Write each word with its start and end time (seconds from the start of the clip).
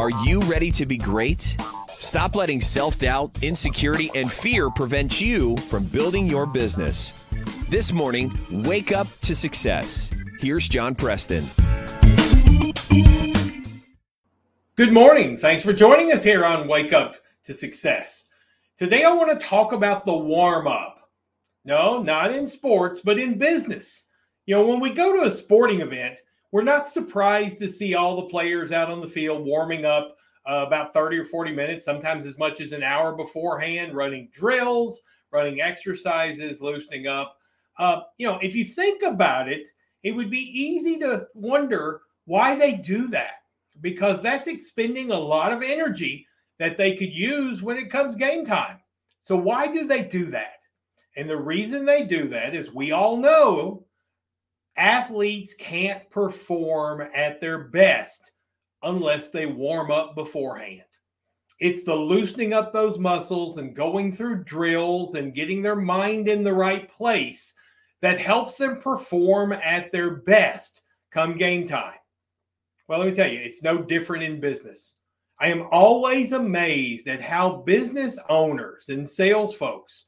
Are 0.00 0.08
you 0.24 0.40
ready 0.40 0.70
to 0.70 0.86
be 0.86 0.96
great? 0.96 1.58
Stop 1.88 2.34
letting 2.34 2.62
self 2.62 2.96
doubt, 2.98 3.42
insecurity, 3.42 4.10
and 4.14 4.32
fear 4.32 4.70
prevent 4.70 5.20
you 5.20 5.58
from 5.68 5.84
building 5.84 6.26
your 6.26 6.46
business. 6.46 7.28
This 7.68 7.92
morning, 7.92 8.32
wake 8.50 8.92
up 8.92 9.08
to 9.20 9.34
success. 9.34 10.10
Here's 10.38 10.66
John 10.70 10.94
Preston. 10.94 11.44
Good 14.74 14.90
morning. 14.90 15.36
Thanks 15.36 15.62
for 15.62 15.74
joining 15.74 16.12
us 16.12 16.24
here 16.24 16.46
on 16.46 16.66
Wake 16.66 16.94
Up 16.94 17.16
to 17.44 17.52
Success. 17.52 18.26
Today, 18.78 19.04
I 19.04 19.12
want 19.12 19.38
to 19.38 19.46
talk 19.46 19.72
about 19.72 20.06
the 20.06 20.16
warm 20.16 20.66
up. 20.66 21.10
No, 21.66 22.02
not 22.02 22.34
in 22.34 22.48
sports, 22.48 23.02
but 23.04 23.18
in 23.18 23.36
business. 23.36 24.06
You 24.46 24.54
know, 24.54 24.66
when 24.66 24.80
we 24.80 24.94
go 24.94 25.14
to 25.14 25.24
a 25.24 25.30
sporting 25.30 25.82
event, 25.82 26.20
we're 26.52 26.62
not 26.62 26.88
surprised 26.88 27.58
to 27.60 27.68
see 27.68 27.94
all 27.94 28.16
the 28.16 28.28
players 28.28 28.72
out 28.72 28.90
on 28.90 29.00
the 29.00 29.08
field 29.08 29.44
warming 29.44 29.84
up 29.84 30.16
uh, 30.46 30.64
about 30.66 30.92
30 30.92 31.18
or 31.18 31.24
40 31.24 31.52
minutes, 31.52 31.84
sometimes 31.84 32.26
as 32.26 32.38
much 32.38 32.60
as 32.60 32.72
an 32.72 32.82
hour 32.82 33.14
beforehand, 33.14 33.94
running 33.94 34.28
drills, 34.32 35.00
running 35.32 35.60
exercises, 35.60 36.60
loosening 36.60 37.06
up. 37.06 37.36
Uh, 37.78 38.00
you 38.18 38.26
know, 38.26 38.38
if 38.42 38.54
you 38.54 38.64
think 38.64 39.02
about 39.02 39.48
it, 39.48 39.68
it 40.02 40.12
would 40.12 40.30
be 40.30 40.38
easy 40.38 40.98
to 40.98 41.26
wonder 41.34 42.02
why 42.24 42.56
they 42.56 42.74
do 42.74 43.08
that 43.08 43.34
because 43.80 44.22
that's 44.22 44.46
expending 44.46 45.10
a 45.10 45.18
lot 45.18 45.52
of 45.52 45.62
energy 45.62 46.26
that 46.58 46.76
they 46.76 46.96
could 46.96 47.14
use 47.14 47.62
when 47.62 47.76
it 47.76 47.90
comes 47.90 48.16
game 48.16 48.44
time. 48.44 48.78
So, 49.22 49.36
why 49.36 49.66
do 49.66 49.86
they 49.86 50.02
do 50.02 50.26
that? 50.26 50.66
And 51.16 51.28
the 51.28 51.36
reason 51.36 51.84
they 51.84 52.04
do 52.04 52.28
that 52.28 52.54
is 52.54 52.72
we 52.72 52.92
all 52.92 53.16
know 53.16 53.84
athletes 54.76 55.54
can't 55.54 56.08
perform 56.10 57.06
at 57.14 57.40
their 57.40 57.58
best 57.58 58.32
unless 58.82 59.28
they 59.28 59.46
warm 59.46 59.90
up 59.90 60.14
beforehand. 60.14 60.82
It's 61.58 61.82
the 61.82 61.94
loosening 61.94 62.54
up 62.54 62.72
those 62.72 62.98
muscles 62.98 63.58
and 63.58 63.76
going 63.76 64.12
through 64.12 64.44
drills 64.44 65.14
and 65.14 65.34
getting 65.34 65.60
their 65.60 65.76
mind 65.76 66.28
in 66.28 66.42
the 66.42 66.54
right 66.54 66.90
place 66.90 67.52
that 68.00 68.18
helps 68.18 68.54
them 68.54 68.80
perform 68.80 69.52
at 69.52 69.92
their 69.92 70.16
best 70.16 70.82
come 71.10 71.36
game 71.36 71.68
time. 71.68 71.98
Well, 72.88 72.98
let 72.98 73.08
me 73.08 73.14
tell 73.14 73.30
you, 73.30 73.38
it's 73.38 73.62
no 73.62 73.78
different 73.82 74.22
in 74.22 74.40
business. 74.40 74.96
I 75.38 75.48
am 75.48 75.66
always 75.70 76.32
amazed 76.32 77.08
at 77.08 77.20
how 77.20 77.56
business 77.56 78.18
owners 78.28 78.88
and 78.88 79.08
sales 79.08 79.54
folks 79.54 80.06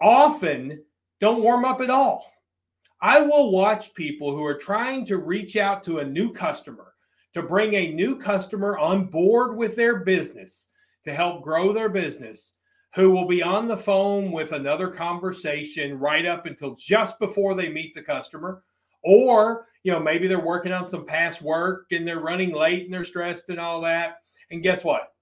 often 0.00 0.82
don't 1.20 1.42
warm 1.42 1.64
up 1.64 1.80
at 1.80 1.90
all. 1.90 2.30
I 3.00 3.20
will 3.20 3.50
watch 3.50 3.94
people 3.94 4.34
who 4.34 4.44
are 4.44 4.56
trying 4.56 5.04
to 5.06 5.18
reach 5.18 5.56
out 5.56 5.84
to 5.84 5.98
a 5.98 6.04
new 6.04 6.32
customer, 6.32 6.94
to 7.34 7.42
bring 7.42 7.74
a 7.74 7.92
new 7.92 8.16
customer 8.16 8.78
on 8.78 9.06
board 9.06 9.56
with 9.56 9.76
their 9.76 10.00
business 10.00 10.68
to 11.06 11.12
help 11.12 11.42
grow 11.42 11.72
their 11.72 11.88
business, 11.88 12.54
who 12.94 13.12
will 13.12 13.26
be 13.26 13.42
on 13.42 13.68
the 13.68 13.76
phone 13.76 14.32
with 14.32 14.52
another 14.52 14.88
conversation 14.88 15.98
right 15.98 16.26
up 16.26 16.46
until 16.46 16.74
just 16.74 17.18
before 17.18 17.54
they 17.54 17.68
meet 17.68 17.94
the 17.94 18.02
customer. 18.02 18.62
Or, 19.04 19.66
you 19.84 19.92
know, 19.92 20.00
maybe 20.00 20.26
they're 20.26 20.40
working 20.40 20.72
on 20.72 20.86
some 20.86 21.06
past 21.06 21.42
work 21.42 21.86
and 21.92 22.06
they're 22.06 22.20
running 22.20 22.52
late 22.52 22.84
and 22.84 22.92
they're 22.92 23.04
stressed 23.04 23.48
and 23.50 23.60
all 23.60 23.80
that. 23.82 24.16
And 24.50 24.62
guess 24.62 24.82
what? 24.82 25.12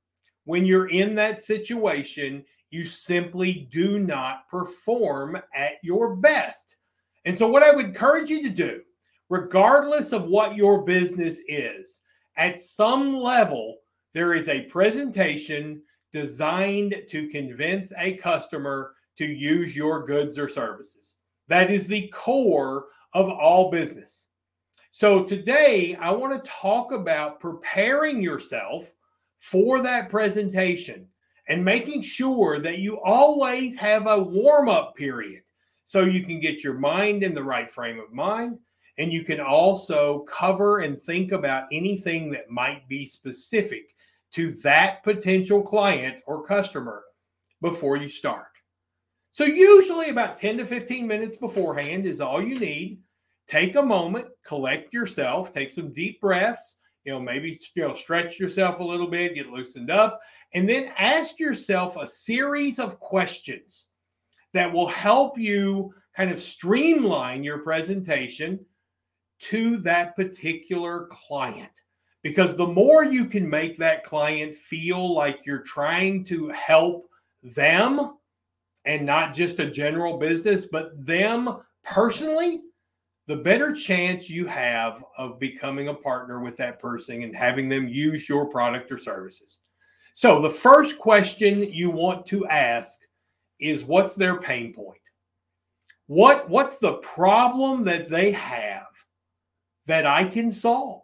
When 0.44 0.64
you're 0.64 0.88
in 0.88 1.14
that 1.16 1.42
situation, 1.42 2.44
you 2.70 2.86
simply 2.86 3.68
do 3.70 3.98
not 3.98 4.48
perform 4.48 5.36
at 5.54 5.72
your 5.82 6.16
best. 6.16 6.76
And 7.24 7.36
so, 7.36 7.48
what 7.48 7.62
I 7.62 7.74
would 7.74 7.86
encourage 7.86 8.30
you 8.30 8.42
to 8.42 8.50
do, 8.50 8.82
regardless 9.28 10.12
of 10.12 10.24
what 10.24 10.56
your 10.56 10.82
business 10.84 11.40
is, 11.48 12.00
at 12.36 12.60
some 12.60 13.16
level, 13.16 13.78
there 14.12 14.34
is 14.34 14.48
a 14.48 14.62
presentation 14.62 15.82
designed 16.12 17.02
to 17.08 17.28
convince 17.28 17.92
a 17.98 18.16
customer 18.16 18.94
to 19.16 19.24
use 19.24 19.74
your 19.74 20.06
goods 20.06 20.38
or 20.38 20.48
services. 20.48 21.16
That 21.48 21.70
is 21.70 21.86
the 21.86 22.08
core 22.08 22.86
of 23.12 23.28
all 23.28 23.70
business. 23.70 24.28
So, 24.90 25.24
today 25.24 25.96
I 25.98 26.10
want 26.10 26.32
to 26.34 26.50
talk 26.50 26.92
about 26.92 27.40
preparing 27.40 28.20
yourself 28.20 28.92
for 29.38 29.80
that 29.80 30.10
presentation 30.10 31.08
and 31.48 31.64
making 31.64 32.02
sure 32.02 32.58
that 32.58 32.78
you 32.78 33.00
always 33.00 33.78
have 33.78 34.06
a 34.06 34.22
warm 34.22 34.68
up 34.68 34.94
period 34.94 35.43
so 35.84 36.02
you 36.02 36.24
can 36.24 36.40
get 36.40 36.64
your 36.64 36.74
mind 36.74 37.22
in 37.22 37.34
the 37.34 37.44
right 37.44 37.70
frame 37.70 37.98
of 37.98 38.12
mind. 38.12 38.58
And 38.96 39.12
you 39.12 39.24
can 39.24 39.40
also 39.40 40.20
cover 40.20 40.78
and 40.78 41.00
think 41.00 41.32
about 41.32 41.66
anything 41.72 42.30
that 42.30 42.50
might 42.50 42.88
be 42.88 43.06
specific 43.06 43.94
to 44.32 44.52
that 44.62 45.02
potential 45.02 45.62
client 45.62 46.22
or 46.26 46.46
customer 46.46 47.02
before 47.60 47.96
you 47.96 48.08
start. 48.08 48.46
So, 49.32 49.44
usually 49.44 50.10
about 50.10 50.36
10 50.36 50.58
to 50.58 50.66
15 50.66 51.06
minutes 51.06 51.36
beforehand 51.36 52.06
is 52.06 52.20
all 52.20 52.40
you 52.40 52.58
need. 52.58 53.00
Take 53.48 53.74
a 53.74 53.82
moment, 53.82 54.26
collect 54.44 54.94
yourself, 54.94 55.52
take 55.52 55.70
some 55.70 55.92
deep 55.92 56.20
breaths, 56.20 56.76
you 57.04 57.12
know, 57.12 57.20
maybe 57.20 57.58
you 57.74 57.82
know, 57.82 57.94
stretch 57.94 58.38
yourself 58.38 58.80
a 58.80 58.84
little 58.84 59.08
bit, 59.08 59.34
get 59.34 59.50
loosened 59.50 59.90
up, 59.90 60.20
and 60.54 60.68
then 60.68 60.92
ask 60.96 61.38
yourself 61.38 61.96
a 61.96 62.06
series 62.06 62.78
of 62.78 63.00
questions 63.00 63.88
that 64.54 64.72
will 64.72 64.88
help 64.88 65.36
you 65.36 65.92
kind 66.16 66.30
of 66.30 66.40
streamline 66.40 67.44
your 67.44 67.58
presentation 67.58 68.64
to 69.40 69.76
that 69.78 70.16
particular 70.16 71.06
client. 71.10 71.82
Because 72.22 72.56
the 72.56 72.66
more 72.66 73.04
you 73.04 73.26
can 73.26 73.48
make 73.48 73.76
that 73.76 74.04
client 74.04 74.54
feel 74.54 75.12
like 75.12 75.44
you're 75.44 75.58
trying 75.62 76.24
to 76.24 76.48
help 76.48 77.06
them 77.42 78.16
and 78.86 79.04
not 79.04 79.34
just 79.34 79.58
a 79.58 79.70
general 79.70 80.16
business, 80.16 80.66
but 80.66 81.04
them 81.04 81.58
personally, 81.82 82.62
the 83.26 83.36
better 83.36 83.72
chance 83.72 84.30
you 84.30 84.46
have 84.46 85.04
of 85.18 85.38
becoming 85.38 85.88
a 85.88 85.94
partner 85.94 86.40
with 86.40 86.56
that 86.58 86.78
person 86.78 87.22
and 87.22 87.34
having 87.34 87.68
them 87.68 87.88
use 87.88 88.28
your 88.28 88.46
product 88.46 88.90
or 88.92 88.98
services. 88.98 89.60
So, 90.14 90.40
the 90.40 90.50
first 90.50 90.98
question 90.98 91.64
you 91.72 91.90
want 91.90 92.24
to 92.26 92.46
ask 92.46 93.00
is 93.64 93.84
what's 93.84 94.14
their 94.14 94.38
pain 94.38 94.72
point? 94.72 94.98
What 96.06 96.50
what's 96.50 96.76
the 96.76 96.94
problem 96.94 97.84
that 97.84 98.08
they 98.08 98.30
have 98.32 98.86
that 99.86 100.06
I 100.06 100.24
can 100.24 100.50
solve? 100.50 101.02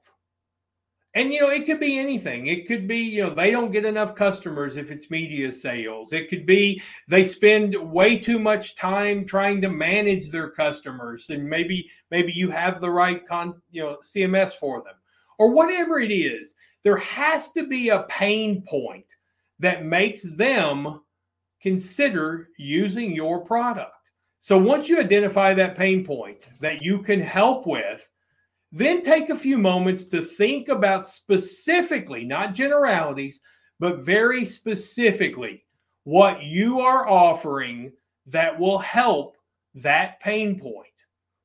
And 1.14 1.32
you 1.32 1.40
know, 1.40 1.48
it 1.48 1.66
could 1.66 1.80
be 1.80 1.98
anything. 1.98 2.46
It 2.46 2.68
could 2.68 2.86
be, 2.86 2.98
you 2.98 3.24
know, 3.24 3.30
they 3.30 3.50
don't 3.50 3.72
get 3.72 3.84
enough 3.84 4.14
customers 4.14 4.76
if 4.76 4.92
it's 4.92 5.10
media 5.10 5.50
sales. 5.50 6.12
It 6.12 6.28
could 6.28 6.46
be 6.46 6.80
they 7.08 7.24
spend 7.24 7.74
way 7.74 8.16
too 8.16 8.38
much 8.38 8.76
time 8.76 9.24
trying 9.24 9.60
to 9.62 9.70
manage 9.70 10.30
their 10.30 10.50
customers 10.50 11.30
and 11.30 11.48
maybe 11.48 11.90
maybe 12.10 12.32
you 12.32 12.50
have 12.50 12.80
the 12.80 12.90
right 12.90 13.26
con, 13.26 13.60
you 13.72 13.82
know, 13.82 13.98
CMS 14.04 14.52
for 14.52 14.82
them. 14.84 14.94
Or 15.38 15.50
whatever 15.50 15.98
it 15.98 16.12
is. 16.12 16.54
There 16.82 16.98
has 16.98 17.52
to 17.52 17.66
be 17.66 17.88
a 17.88 18.04
pain 18.04 18.62
point 18.62 19.06
that 19.58 19.84
makes 19.84 20.22
them 20.22 21.00
consider 21.60 22.48
using 22.58 23.12
your 23.12 23.44
product. 23.44 24.10
So 24.38 24.56
once 24.56 24.88
you 24.88 24.98
identify 24.98 25.52
that 25.54 25.76
pain 25.76 26.04
point 26.04 26.48
that 26.60 26.82
you 26.82 27.00
can 27.00 27.20
help 27.20 27.66
with, 27.66 28.08
then 28.72 29.02
take 29.02 29.30
a 29.30 29.36
few 29.36 29.58
moments 29.58 30.06
to 30.06 30.22
think 30.22 30.68
about 30.68 31.06
specifically, 31.06 32.24
not 32.24 32.54
generalities, 32.54 33.40
but 33.78 34.00
very 34.00 34.44
specifically 34.44 35.64
what 36.04 36.42
you 36.42 36.80
are 36.80 37.08
offering 37.08 37.92
that 38.26 38.58
will 38.58 38.78
help 38.78 39.36
that 39.74 40.20
pain 40.20 40.58
point. 40.58 40.86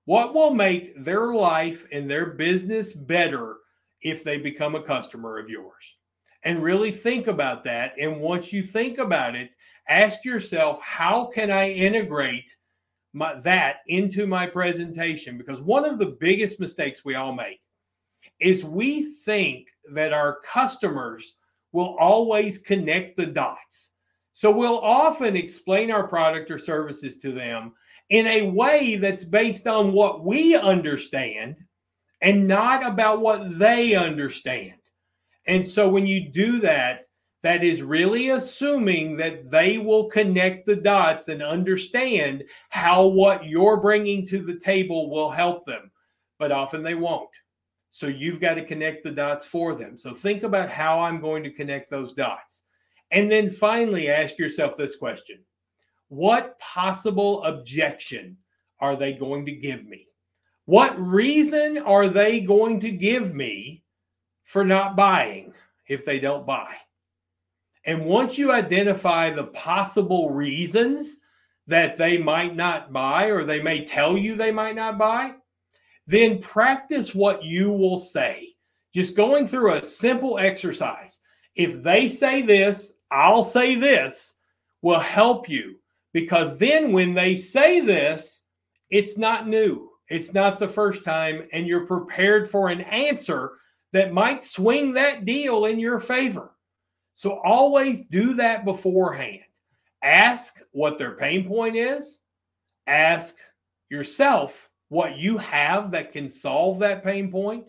What 0.06 0.34
will 0.34 0.53
make 0.53 1.03
their 1.03 1.34
life 1.34 1.86
and 1.92 2.09
their 2.09 2.28
business 2.28 2.94
better 2.94 3.58
if 4.02 4.24
they 4.24 4.38
become 4.38 4.76
a 4.76 4.84
customer 4.84 5.40
of 5.40 5.50
yours? 5.50 5.97
And 6.46 6.62
really 6.62 6.92
think 6.92 7.26
about 7.26 7.64
that. 7.64 7.94
And 8.00 8.22
once 8.22 8.53
you 8.53 8.62
think 8.62 9.00
about 9.00 9.36
it, 9.36 9.50
ask 9.90 10.24
yourself 10.24 10.80
how 10.82 11.26
can 11.26 11.52
i 11.52 11.70
integrate 11.70 12.56
my, 13.14 13.36
that 13.42 13.78
into 13.88 14.28
my 14.28 14.46
presentation? 14.46 15.38
Because 15.38 15.59
one 15.59 15.86
of 15.86 15.97
the 15.97 16.18
biggest 16.20 16.59
mistakes 16.59 17.03
we 17.03 17.16
all 17.16 17.34
make 17.34 17.62
is 18.40 18.64
we 18.64 19.03
think 19.26 19.68
that 19.92 20.14
our 20.14 20.40
customers 20.42 21.36
will 21.72 21.96
always 21.97 22.59
connect 22.59 23.18
the 23.18 23.26
dots. 23.26 23.92
So 24.32 24.52
we'll 24.52 24.80
often 24.80 25.36
explain 25.36 25.92
our 25.92 26.08
product 26.08 26.52
or 26.52 26.59
services 26.59 27.18
to 27.20 27.32
them 27.32 27.74
in 28.09 28.28
a 28.28 28.50
way 28.50 28.97
that's 28.97 29.24
based 29.24 29.66
on 29.66 29.94
what 29.94 30.24
we 30.24 30.56
understand 30.56 31.64
and 32.22 32.47
not 32.47 32.86
about 32.86 33.22
what 33.22 33.58
they 33.58 33.96
understand 33.96 34.76
and 35.47 35.66
so 35.66 35.90
when 35.90 36.08
you 36.08 36.30
do 36.30 36.59
that 36.59 37.03
that 37.46 37.64
is 37.64 37.84
really 37.84 38.30
assuming 38.30 39.16
that 39.18 39.52
they 39.52 39.78
will 39.78 40.06
connect 40.06 40.66
the 40.66 40.76
dots 40.76 41.28
and 41.28 41.44
understand 41.44 42.44
how 42.70 43.06
what 43.06 43.46
you're 43.46 43.80
bringing 43.80 44.26
to 44.26 44.40
the 44.40 44.58
table 44.58 45.12
will 45.12 45.30
help 45.30 45.64
them, 45.68 45.92
but 46.40 46.52
often 46.52 46.82
they 46.82 46.96
won't. 46.96 47.30
So 47.92 48.08
you've 48.08 48.40
got 48.40 48.56
to 48.56 48.66
connect 48.66 49.03
the 49.03 49.12
dots 49.12 49.46
for 49.46 49.76
them. 49.76 49.96
So 49.96 50.16
think 50.16 50.42
about 50.42 50.72
how 50.72 51.00
I'm 51.00 51.22
going 51.22 51.44
to 51.44 51.52
connect 51.52 51.92
those 51.92 52.14
dots. 52.14 52.64
And 53.12 53.30
then 53.30 53.52
finally, 53.52 54.09
ask 54.09 54.40
yourself 54.40 54.76
this 54.76 54.96
question 54.96 55.38
What 56.08 56.58
possible 56.58 57.44
objection 57.44 58.38
are 58.80 58.96
they 58.96 59.14
going 59.14 59.46
to 59.46 59.52
give 59.52 59.86
me? 59.86 60.08
What 60.66 61.00
reason 61.00 61.78
are 61.78 62.08
they 62.08 62.40
going 62.40 62.80
to 62.80 62.90
give 62.90 63.36
me 63.36 63.84
for 64.46 64.64
not 64.64 64.96
buying 64.96 65.53
if 65.88 66.06
they 66.06 66.20
don't 66.20 66.46
buy? 66.46 66.74
And 67.86 68.06
once 68.06 68.38
you 68.38 68.52
identify 68.52 69.30
the 69.30 69.46
possible 69.46 70.32
reasons 70.32 71.20
that 71.68 71.97
they 71.97 72.18
might 72.18 72.56
not 72.56 72.92
buy 72.92 73.28
or 73.28 73.44
they 73.44 73.62
may 73.62 73.86
tell 73.86 74.18
you 74.18 74.36
they 74.36 74.52
might 74.52 74.76
not 74.76 74.97
buy, 74.97 75.34
then 76.08 76.40
practice 76.40 77.14
what 77.14 77.44
you 77.44 77.72
will 77.72 78.00
say. 78.00 78.56
Just 78.94 79.16
going 79.16 79.47
through 79.47 79.74
a 79.74 79.84
simple 79.84 80.40
exercise. 80.40 81.20
If 81.56 81.84
they 81.84 82.08
say 82.08 82.42
this, 82.42 82.96
I'll 83.12 83.44
say 83.44 83.76
this 83.76 84.36
will 84.82 85.00
help 85.00 85.50
you 85.50 85.76
because 86.14 86.58
then 86.58 86.92
when 86.92 87.14
they 87.14 87.36
say 87.36 87.82
this, 87.82 88.44
it's 88.90 89.18
not 89.18 89.47
new. 89.47 89.90
It's 90.08 90.34
not 90.34 90.59
the 90.59 90.70
first 90.70 91.03
time, 91.03 91.47
and 91.52 91.68
you're 91.68 91.88
prepared 91.88 92.50
for 92.50 92.70
an 92.70 92.82
answer 92.82 93.53
that 93.96 94.12
might 94.12 94.44
swing 94.44 94.92
that 94.92 95.24
deal 95.24 95.68
in 95.68 95.80
your 95.80 96.00
favor. 96.00 96.52
So 97.16 97.40
always 97.46 98.02
do 98.02 98.34
that 98.34 98.66
beforehand. 98.66 99.40
Ask 100.03 100.59
what 100.74 100.97
their 100.97 101.16
pain 101.16 101.47
point 101.47 101.78
is. 101.78 102.20
Ask 102.88 103.38
yourself 103.90 104.70
what 104.90 105.18
you 105.18 105.38
have 105.38 105.92
that 105.92 106.12
can 106.12 106.30
solve 106.30 106.78
that 106.80 107.06
pain 107.06 107.32
point. 107.32 107.64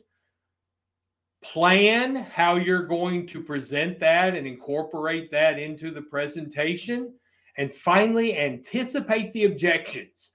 Plan 1.45 2.17
how 2.17 2.57
you're 2.57 2.89
going 2.89 3.29
to 3.29 3.41
present 3.41 4.01
that 4.01 4.35
and 4.35 4.49
incorporate 4.49 5.31
that 5.31 5.61
into 5.61 5.93
the 5.93 6.03
presentation. 6.03 7.15
And 7.57 7.73
finally, 7.73 8.37
anticipate 8.37 9.33
the 9.33 9.45
objections 9.45 10.33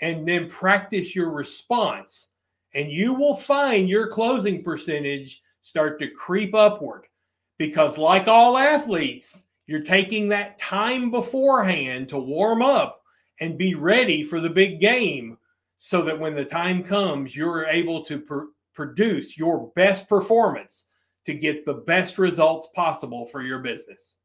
and 0.00 0.26
then 0.26 0.48
practice 0.48 1.14
your 1.14 1.30
response. 1.30 2.30
And 2.74 2.90
you 2.90 3.14
will 3.14 3.34
find 3.34 3.88
your 3.88 4.08
closing 4.08 4.62
percentage 4.62 5.42
start 5.62 5.98
to 6.00 6.10
creep 6.10 6.54
upward 6.54 7.06
because, 7.58 7.98
like 7.98 8.28
all 8.28 8.56
athletes, 8.56 9.44
you're 9.66 9.82
taking 9.82 10.28
that 10.28 10.58
time 10.58 11.10
beforehand 11.10 12.08
to 12.08 12.18
warm 12.18 12.62
up 12.62 13.02
and 13.40 13.58
be 13.58 13.74
ready 13.74 14.22
for 14.22 14.40
the 14.40 14.50
big 14.50 14.80
game 14.80 15.38
so 15.78 16.02
that 16.02 16.18
when 16.18 16.34
the 16.34 16.44
time 16.44 16.82
comes, 16.82 17.36
you're 17.36 17.64
able 17.66 18.04
to 18.04 18.20
pr- 18.20 18.44
produce 18.74 19.38
your 19.38 19.72
best 19.76 20.08
performance 20.08 20.86
to 21.24 21.34
get 21.34 21.64
the 21.64 21.74
best 21.74 22.18
results 22.18 22.68
possible 22.74 23.26
for 23.26 23.42
your 23.42 23.58
business. 23.58 24.17